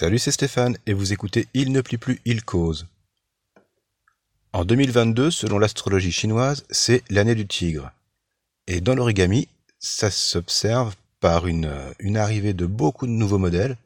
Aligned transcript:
Salut, 0.00 0.18
c'est 0.18 0.30
Stéphane 0.30 0.78
et 0.86 0.94
vous 0.94 1.12
écoutez 1.12 1.46
Il 1.52 1.72
ne 1.72 1.82
plie 1.82 1.98
plus, 1.98 2.22
il 2.24 2.42
cause. 2.42 2.86
En 4.54 4.64
2022, 4.64 5.30
selon 5.30 5.58
l'astrologie 5.58 6.10
chinoise, 6.10 6.64
c'est 6.70 7.04
l'année 7.10 7.34
du 7.34 7.46
tigre. 7.46 7.92
Et 8.66 8.80
dans 8.80 8.94
l'origami, 8.94 9.46
ça 9.78 10.10
s'observe 10.10 10.96
par 11.20 11.46
une, 11.46 11.70
une 11.98 12.16
arrivée 12.16 12.54
de 12.54 12.64
beaucoup 12.64 13.06
de 13.06 13.12
nouveaux 13.12 13.36
modèles, 13.36 13.76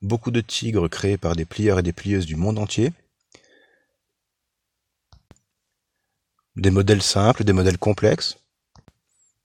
beaucoup 0.00 0.30
de 0.30 0.40
tigres 0.40 0.86
créés 0.88 1.18
par 1.18 1.34
des 1.34 1.44
plieurs 1.44 1.80
et 1.80 1.82
des 1.82 1.92
plieuses 1.92 2.26
du 2.26 2.36
monde 2.36 2.60
entier, 2.60 2.92
des 6.54 6.70
modèles 6.70 7.02
simples, 7.02 7.42
des 7.42 7.52
modèles 7.52 7.78
complexes, 7.78 8.38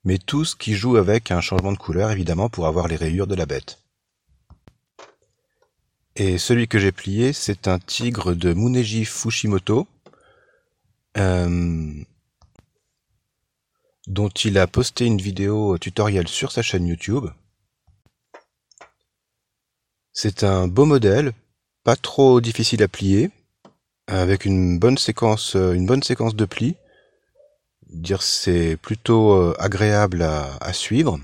mais 0.04 0.20
tous 0.20 0.54
qui 0.54 0.76
jouent 0.76 0.98
avec 0.98 1.32
un 1.32 1.42
changement 1.42 1.72
de 1.72 1.78
couleur 1.80 2.12
évidemment 2.12 2.50
pour 2.50 2.68
avoir 2.68 2.88
les 2.88 2.98
rayures 2.98 3.26
de 3.26 3.34
la 3.34 3.48
bête. 3.48 3.83
Et 6.16 6.38
celui 6.38 6.68
que 6.68 6.78
j'ai 6.78 6.92
plié, 6.92 7.34
c'est 7.34 7.68
un 7.68 7.80
tigre 7.80 8.36
de 8.36 8.54
Muneji 8.54 9.04
Fushimoto, 9.04 9.88
euh, 11.18 12.04
dont 14.06 14.30
il 14.30 14.60
a 14.60 14.68
posté 14.68 15.06
une 15.06 15.20
vidéo 15.20 15.78
tutoriel 15.80 16.28
sur 16.28 16.52
sa 16.52 16.62
chaîne 16.62 16.86
YouTube. 16.86 17.26
C'est 20.12 20.44
un 20.44 20.68
beau 20.68 20.86
modèle, 20.86 21.34
pas 21.84 21.96
trop 21.96 22.42
difficile 22.42 22.84
à 22.84 22.88
plier, 22.88 23.32
avec 24.06 24.46
une 24.46 24.78
bonne 24.78 25.00
séquence, 25.00 25.56
une 25.56 25.88
bonne 25.88 26.04
séquence 26.04 26.36
de 26.36 26.46
plis. 26.46 26.76
Dire 27.90 28.22
c'est 28.22 28.78
plutôt 28.78 29.34
euh, 29.34 29.56
agréable 29.58 30.22
à 30.22 30.74
suivre. 30.74 31.20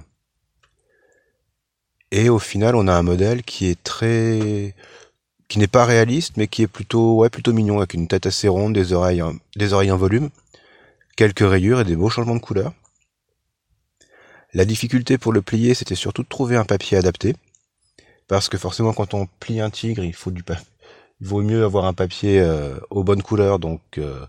Et 2.11 2.29
au 2.29 2.39
final, 2.39 2.75
on 2.75 2.87
a 2.87 2.93
un 2.93 3.03
modèle 3.03 3.43
qui 3.43 3.67
est 3.67 3.81
très, 3.83 4.73
qui 5.47 5.59
n'est 5.59 5.67
pas 5.67 5.85
réaliste, 5.85 6.37
mais 6.37 6.47
qui 6.47 6.63
est 6.63 6.67
plutôt, 6.67 7.17
ouais, 7.17 7.29
plutôt 7.29 7.53
mignon, 7.53 7.77
avec 7.77 7.93
une 7.93 8.07
tête 8.07 8.25
assez 8.25 8.47
ronde, 8.47 8.73
des 8.73 8.93
oreilles, 8.93 9.23
des 9.55 9.73
oreilles 9.73 9.91
en 9.91 9.97
volume, 9.97 10.29
quelques 11.15 11.47
rayures 11.47 11.81
et 11.81 11.85
des 11.85 11.95
beaux 11.95 12.09
changements 12.09 12.35
de 12.35 12.39
couleur. 12.41 12.73
La 14.53 14.65
difficulté 14.65 15.19
pour 15.19 15.33
le 15.33 15.43
plier, 15.43 15.75
c'était 15.75 15.95
surtout 15.95 16.23
de 16.23 16.27
trouver 16.27 16.55
un 16.55 16.65
papier 16.65 16.97
adapté, 16.97 17.35
parce 18.27 18.49
que 18.49 18.57
forcément, 18.57 18.93
quand 18.93 19.13
on 19.13 19.27
plie 19.39 19.59
un 19.59 19.69
tigre, 19.69 20.03
il 20.03 20.13
faut 20.13 20.31
du. 20.31 20.43
Il 21.21 21.27
vaut 21.27 21.41
mieux 21.41 21.65
avoir 21.65 21.85
un 21.85 21.93
papier 21.93 22.39
euh, 22.39 22.79
aux 22.89 23.03
bonnes 23.03 23.23
couleurs, 23.23 23.59
donc 23.59 23.81
euh, 23.97 24.25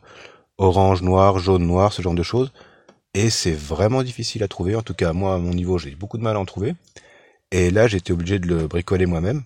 orange, 0.58 1.02
noir, 1.02 1.38
jaune, 1.38 1.66
noir, 1.66 1.92
ce 1.92 2.02
genre 2.02 2.14
de 2.14 2.22
choses. 2.22 2.52
Et 3.14 3.30
c'est 3.30 3.52
vraiment 3.52 4.02
difficile 4.02 4.42
à 4.42 4.48
trouver. 4.48 4.74
En 4.74 4.82
tout 4.82 4.94
cas, 4.94 5.12
moi, 5.12 5.34
à 5.34 5.38
mon 5.38 5.54
niveau, 5.54 5.78
j'ai 5.78 5.94
beaucoup 5.94 6.18
de 6.18 6.22
mal 6.22 6.36
à 6.36 6.40
en 6.40 6.44
trouver. 6.46 6.74
Et 7.52 7.70
là, 7.70 7.88
j'étais 7.88 8.12
obligé 8.12 8.38
de 8.38 8.46
le 8.46 8.68
bricoler 8.68 9.06
moi-même. 9.06 9.42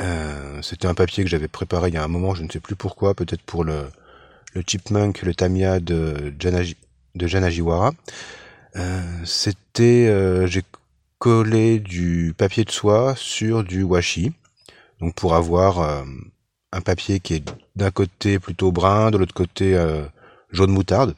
Euh, 0.00 0.62
c'était 0.62 0.86
un 0.86 0.94
papier 0.94 1.24
que 1.24 1.30
j'avais 1.30 1.48
préparé 1.48 1.88
il 1.88 1.94
y 1.94 1.96
a 1.96 2.04
un 2.04 2.08
moment, 2.08 2.34
je 2.34 2.42
ne 2.42 2.50
sais 2.50 2.60
plus 2.60 2.76
pourquoi, 2.76 3.14
peut-être 3.14 3.42
pour 3.42 3.64
le, 3.64 3.86
le 4.54 4.62
Chipmunk, 4.66 5.22
le 5.22 5.34
Tamiya 5.34 5.80
de, 5.80 6.34
Janaji, 6.38 6.76
Janajiwara. 7.16 7.92
Euh, 8.76 9.24
c'était, 9.24 10.06
euh, 10.08 10.46
j'ai 10.46 10.62
collé 11.18 11.80
du 11.80 12.34
papier 12.36 12.64
de 12.64 12.70
soie 12.70 13.14
sur 13.16 13.64
du 13.64 13.82
washi, 13.82 14.32
donc 15.00 15.14
pour 15.14 15.34
avoir 15.34 16.04
un 16.72 16.80
papier 16.80 17.20
qui 17.20 17.34
est 17.34 17.54
d'un 17.76 17.90
côté 17.90 18.38
plutôt 18.38 18.72
brun, 18.72 19.10
de 19.10 19.18
l'autre 19.18 19.34
côté 19.34 19.78
jaune 20.50 20.70
moutarde. 20.70 21.14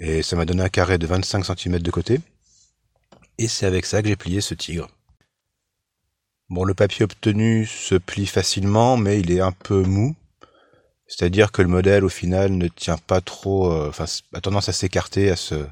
Et 0.00 0.22
ça 0.22 0.36
m'a 0.36 0.46
donné 0.46 0.62
un 0.62 0.70
carré 0.70 0.96
de 0.96 1.06
25 1.06 1.44
cm 1.44 1.78
de 1.80 1.90
côté. 1.90 2.20
Et 3.38 3.48
c'est 3.48 3.66
avec 3.66 3.86
ça 3.86 4.02
que 4.02 4.08
j'ai 4.08 4.16
plié 4.16 4.40
ce 4.40 4.54
tigre. 4.54 4.88
Bon, 6.50 6.64
le 6.64 6.74
papier 6.74 7.04
obtenu 7.04 7.66
se 7.66 7.94
plie 7.94 8.26
facilement, 8.26 8.96
mais 8.96 9.18
il 9.18 9.32
est 9.32 9.40
un 9.40 9.52
peu 9.52 9.82
mou. 9.82 10.14
C'est-à-dire 11.06 11.52
que 11.52 11.62
le 11.62 11.68
modèle, 11.68 12.04
au 12.04 12.08
final, 12.08 12.52
ne 12.52 12.68
tient 12.68 12.98
pas 12.98 13.20
trop, 13.20 13.72
euh, 13.72 13.88
enfin, 13.88 14.04
a 14.32 14.40
tendance 14.40 14.68
à 14.68 14.72
s'écarter, 14.72 15.30
à 15.30 15.36
se, 15.36 15.66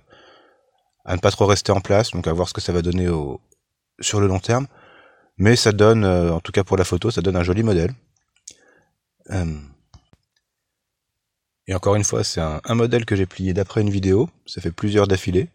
à 1.05 1.15
ne 1.15 1.21
pas 1.21 1.31
trop 1.31 1.47
rester 1.47 1.73
en 1.73 1.81
place, 1.81 2.11
donc 2.11 2.27
à 2.27 2.33
voir 2.33 2.49
ce 2.49 2.55
que 2.55 2.61
ça 2.61 2.73
va 2.73 2.83
donner 2.83 3.09
sur 4.01 4.21
le 4.21 4.27
long 4.27 4.41
terme. 4.41 4.67
Mais 5.39 5.57
ça 5.57 5.73
donne, 5.73 6.05
euh, 6.05 6.33
en 6.33 6.41
tout 6.41 6.53
cas 6.53 6.65
pour 6.65 6.77
la 6.77 6.85
photo, 6.85 7.11
ça 7.11 7.23
donne 7.23 7.37
un 7.37 7.43
joli 7.43 7.63
modèle. 7.63 7.93
Euh, 9.31 9.59
et 11.67 11.75
encore 11.75 11.95
une 11.95 12.05
fois, 12.05 12.25
c'est 12.25 12.41
un, 12.41 12.61
un 12.65 12.75
modèle 12.75 13.05
que 13.05 13.17
j'ai 13.17 13.27
plié 13.27 13.55
d'après 13.55 13.81
une 13.83 13.91
vidéo. 13.91 14.29
Ça 14.47 14.61
fait 14.61 14.73
plusieurs 14.73 15.07
d'affilée. 15.07 15.49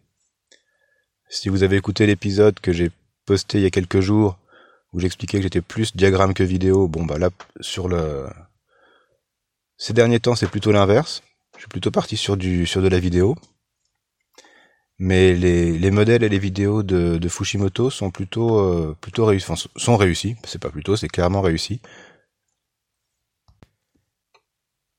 Si 1.30 1.50
vous 1.50 1.64
avez 1.64 1.76
écouté 1.76 2.06
l'épisode 2.06 2.60
que 2.60 2.72
j'ai 2.72 2.92
posté 3.26 3.58
il 3.60 3.64
y 3.64 3.68
a 3.68 3.70
quelques 3.70 4.00
jours, 4.00 4.38
où 4.94 5.00
j'expliquais 5.00 5.38
que 5.38 5.44
j'étais 5.44 5.62
plus 5.62 5.96
diagramme 5.96 6.34
que 6.34 6.44
vidéo, 6.44 6.88
bon 6.88 7.06
bah 7.06 7.18
là, 7.18 7.30
sur 7.60 7.88
le... 7.88 8.28
Ces 9.78 9.94
derniers 9.94 10.20
temps, 10.20 10.36
c'est 10.36 10.50
plutôt 10.50 10.72
l'inverse. 10.72 11.22
Je 11.56 11.62
suis 11.62 11.70
plutôt 11.70 11.92
parti 11.92 12.18
sur, 12.18 12.38
du, 12.38 12.66
sur 12.66 12.82
de 12.82 12.88
la 12.88 13.00
vidéo. 13.00 13.36
Mais 15.00 15.34
les, 15.34 15.78
les 15.78 15.92
modèles 15.92 16.24
et 16.24 16.30
les 16.30 16.40
vidéos 16.40 16.82
de, 16.82 17.18
de 17.18 17.30
Fushimoto 17.30 17.90
sont 17.92 18.10
plutôt, 18.10 18.60
euh, 18.60 18.98
plutôt 19.00 19.26
réussis. 19.26 19.52
Enfin, 19.52 19.70
sont 19.76 19.98
réussis. 19.98 20.36
C'est 20.46 20.62
pas 20.62 20.72
plutôt, 20.72 20.96
c'est 20.96 21.08
clairement 21.08 21.42
réussi. 21.42 21.82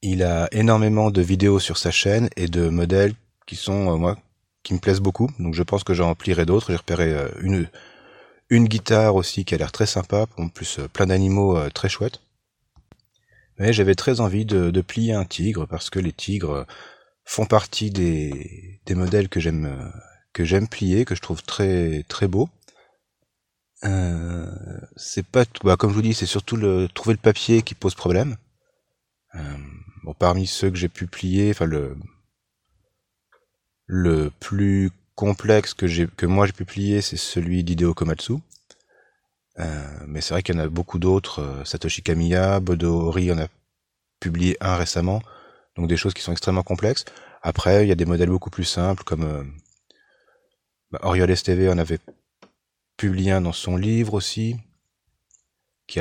Il 0.03 0.22
a 0.22 0.49
énormément 0.53 1.10
de 1.10 1.22
vidéos 1.22 1.59
sur 1.59 1.77
sa 1.78 1.91
chaîne 1.91 2.28
et 2.37 2.47
de 2.47 2.69
modèles 2.69 3.15
qui 3.47 3.56
sont, 3.56 3.93
euh, 3.93 3.97
moi, 3.97 4.16
qui 4.63 4.75
me 4.75 4.79
plaisent 4.79 5.01
beaucoup. 5.01 5.31
Donc 5.39 5.55
je 5.55 5.63
pense 5.63 5.85
que 5.85 5.95
j'en 5.95 6.07
remplirai 6.07 6.47
d'autres. 6.47 6.69
J'ai 6.71 6.77
repéré 6.77 7.13
euh, 7.13 7.29
une, 7.41 7.69
une 8.51 8.69
guitare 8.69 9.15
aussi 9.15 9.45
qui 9.45 9.55
a 9.55 9.59
l'air 9.59 9.73
très 9.73 9.87
sympa. 9.87 10.27
En 10.37 10.49
plus, 10.49 10.79
euh, 10.79 10.89
plein 10.89 11.07
d'animaux 11.07 11.57
euh, 11.57 11.71
très 11.71 11.89
chouettes. 11.89 12.21
Mais 13.59 13.73
j'avais 13.73 13.95
très 13.95 14.21
envie 14.21 14.45
de, 14.45 14.81
plier 14.83 15.15
un 15.15 15.25
tigre 15.25 15.67
parce 15.67 15.91
que 15.91 15.99
les 15.99 16.13
tigres 16.13 16.65
font 17.25 17.45
partie 17.45 17.91
des, 17.91 18.81
des 18.87 18.95
modèles 18.95 19.29
que 19.29 19.41
j'aime 19.41 19.93
que 20.33 20.45
j'aime 20.45 20.69
plier, 20.69 21.05
que 21.05 21.17
je 21.17 21.21
trouve 21.21 21.43
très 21.43 22.05
très 22.09 22.29
beaux. 22.29 22.49
Euh, 23.85 24.47
c'est 24.97 25.27
pas 25.27 25.45
bah, 25.65 25.77
comme 25.77 25.91
je 25.91 25.95
vous 25.97 26.03
dis, 26.03 26.15
c'est 26.15 26.27
surtout 26.27 26.57
le 26.57 26.89
trouver 26.95 27.15
le 27.15 27.21
papier 27.21 27.63
qui 27.63 27.75
pose 27.75 27.97
problème. 27.97 28.37
Bon, 30.05 30.15
parmi 30.15 30.47
ceux 30.47 30.71
que 30.71 30.77
j'ai 30.77 30.89
pu 30.89 31.07
plier, 31.07 31.51
enfin 31.51 31.67
le 31.67 31.97
le 33.88 34.31
plus 34.38 34.93
complexe 35.16 35.75
que 35.75 35.88
j'ai 35.88 36.06
moi 36.22 36.47
j'ai 36.47 36.53
pu 36.53 36.65
plier, 36.65 37.00
c'est 37.00 37.16
celui 37.16 37.65
d'Hideo 37.65 37.94
Komatsu. 37.94 38.34
Euh, 39.59 39.99
mais 40.06 40.21
c'est 40.21 40.34
vrai 40.34 40.43
qu'il 40.43 40.54
y 40.54 40.59
en 40.59 40.60
a 40.60 40.69
beaucoup 40.69 40.99
d'autres. 41.00 41.41
Euh, 41.41 41.65
Satoshi 41.65 42.03
Kamiya, 42.03 42.60
Bodo 42.60 43.00
Ori 43.09 43.32
en 43.32 43.38
a 43.38 43.48
publié 44.21 44.56
un 44.60 44.77
récemment. 44.77 45.21
Donc 45.77 45.88
des 45.88 45.97
choses 45.97 46.15
qui 46.15 46.22
sont 46.22 46.32
extrêmement 46.32 46.62
complexes. 46.62 47.04
Après, 47.43 47.84
il 47.84 47.88
y 47.88 47.93
a 47.93 47.97
des 47.97 48.04
modèles 48.04 48.28
beaucoup 48.28 48.50
plus 48.50 48.65
simples 48.65 49.03
comme 49.04 49.25
euh, 49.25 49.43
bah, 50.93 51.00
Oriol 51.03 51.34
STV 51.34 51.69
en 51.71 51.78
avait 51.78 51.98
publié 52.97 53.32
un 53.32 53.41
dans 53.41 53.53
son 53.53 53.77
livre 53.77 54.15
aussi, 54.15 54.56
qui 55.87 56.00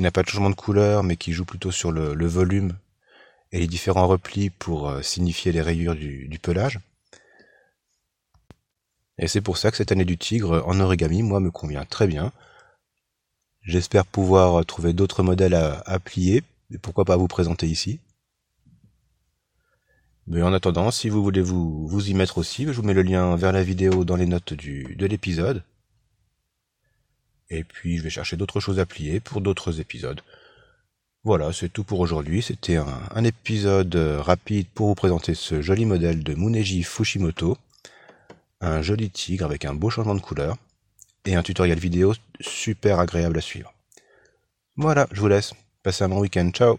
n'a 0.00 0.10
pas 0.10 0.22
de 0.22 0.28
changement 0.28 0.50
de 0.50 0.54
couleur, 0.54 1.02
mais 1.02 1.16
qui 1.16 1.32
joue 1.32 1.44
plutôt 1.44 1.70
sur 1.70 1.92
le, 1.92 2.26
volume 2.26 2.76
et 3.52 3.60
les 3.60 3.68
différents 3.68 4.08
replis 4.08 4.50
pour 4.50 4.92
signifier 5.02 5.52
les 5.52 5.62
rayures 5.62 5.94
du 5.94 6.38
pelage. 6.42 6.80
Et 9.18 9.28
c'est 9.28 9.40
pour 9.40 9.58
ça 9.58 9.70
que 9.70 9.76
cette 9.76 9.92
année 9.92 10.04
du 10.04 10.18
tigre 10.18 10.62
en 10.66 10.80
origami, 10.80 11.22
moi, 11.22 11.40
me 11.40 11.50
convient 11.50 11.84
très 11.84 12.06
bien. 12.06 12.32
J'espère 13.62 14.06
pouvoir 14.06 14.64
trouver 14.66 14.92
d'autres 14.92 15.22
modèles 15.22 15.54
à, 15.54 15.80
à, 15.86 15.98
plier, 15.98 16.42
et 16.72 16.78
pourquoi 16.78 17.04
pas 17.04 17.16
vous 17.16 17.28
présenter 17.28 17.66
ici. 17.66 18.00
Mais 20.26 20.42
en 20.42 20.52
attendant, 20.52 20.90
si 20.90 21.08
vous 21.08 21.22
voulez 21.22 21.42
vous, 21.42 21.86
vous 21.86 22.08
y 22.08 22.14
mettre 22.14 22.38
aussi, 22.38 22.64
je 22.64 22.72
vous 22.72 22.82
mets 22.82 22.94
le 22.94 23.02
lien 23.02 23.34
vers 23.36 23.52
la 23.52 23.62
vidéo 23.62 24.04
dans 24.04 24.16
les 24.16 24.26
notes 24.26 24.54
de 24.54 25.06
l'épisode. 25.06 25.62
Et 27.50 27.64
puis 27.64 27.98
je 27.98 28.02
vais 28.02 28.10
chercher 28.10 28.36
d'autres 28.36 28.60
choses 28.60 28.78
à 28.78 28.86
plier 28.86 29.20
pour 29.20 29.40
d'autres 29.40 29.80
épisodes. 29.80 30.22
Voilà, 31.24 31.52
c'est 31.52 31.68
tout 31.68 31.84
pour 31.84 32.00
aujourd'hui. 32.00 32.40
C'était 32.42 32.76
un, 32.76 33.00
un, 33.14 33.24
épisode 33.24 33.94
rapide 33.94 34.66
pour 34.74 34.88
vous 34.88 34.94
présenter 34.94 35.34
ce 35.34 35.60
joli 35.60 35.84
modèle 35.84 36.24
de 36.24 36.34
Muneji 36.34 36.82
Fushimoto. 36.82 37.58
Un 38.62 38.80
joli 38.80 39.10
tigre 39.10 39.44
avec 39.44 39.64
un 39.64 39.74
beau 39.74 39.90
changement 39.90 40.14
de 40.14 40.20
couleur. 40.20 40.56
Et 41.24 41.34
un 41.34 41.42
tutoriel 41.42 41.78
vidéo 41.78 42.14
super 42.40 42.98
agréable 42.98 43.38
à 43.38 43.40
suivre. 43.40 43.74
Voilà, 44.76 45.06
je 45.12 45.20
vous 45.20 45.28
laisse. 45.28 45.52
Passez 45.82 46.04
un 46.04 46.08
bon 46.08 46.20
week-end. 46.20 46.50
Ciao 46.52 46.78